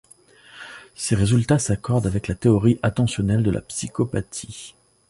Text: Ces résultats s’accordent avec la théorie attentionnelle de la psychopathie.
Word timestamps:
Ces 0.95 1.13
résultats 1.13 1.59
s’accordent 1.59 2.07
avec 2.07 2.27
la 2.27 2.33
théorie 2.33 2.79
attentionnelle 2.81 3.43
de 3.43 3.51
la 3.51 3.61
psychopathie. 3.61 4.73